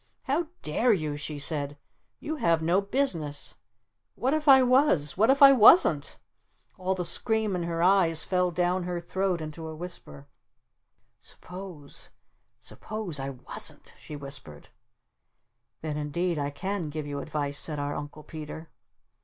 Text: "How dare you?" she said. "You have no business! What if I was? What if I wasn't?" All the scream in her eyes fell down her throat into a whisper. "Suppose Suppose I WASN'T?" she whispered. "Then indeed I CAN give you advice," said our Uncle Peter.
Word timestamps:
"How 0.23 0.47
dare 0.63 0.93
you?" 0.93 1.15
she 1.15 1.37
said. 1.37 1.77
"You 2.19 2.37
have 2.37 2.63
no 2.63 2.81
business! 2.81 3.57
What 4.15 4.33
if 4.33 4.47
I 4.47 4.63
was? 4.63 5.15
What 5.15 5.29
if 5.29 5.43
I 5.43 5.51
wasn't?" 5.51 6.17
All 6.79 6.95
the 6.95 7.05
scream 7.05 7.55
in 7.55 7.61
her 7.61 7.83
eyes 7.83 8.23
fell 8.23 8.49
down 8.49 8.85
her 8.85 8.99
throat 8.99 9.41
into 9.41 9.67
a 9.67 9.75
whisper. 9.75 10.27
"Suppose 11.19 12.09
Suppose 12.59 13.19
I 13.19 13.29
WASN'T?" 13.29 13.93
she 13.99 14.15
whispered. 14.15 14.69
"Then 15.83 15.97
indeed 15.97 16.39
I 16.39 16.49
CAN 16.49 16.89
give 16.89 17.05
you 17.05 17.19
advice," 17.19 17.59
said 17.59 17.77
our 17.77 17.93
Uncle 17.93 18.23
Peter. 18.23 18.71